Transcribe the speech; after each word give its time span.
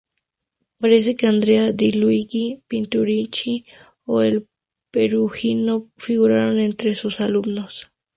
Parece 0.79 1.11
que 1.15 1.27
Andrea 1.27 1.65
di 1.71 1.91
Luigi, 1.91 2.63
Pinturicchio 2.67 3.53
y 4.07 4.23
el 4.25 4.47
Perugino 4.89 5.91
figuraron 5.95 6.57
entre 6.59 6.95
sus 6.95 7.21
alumnos. 7.21 7.91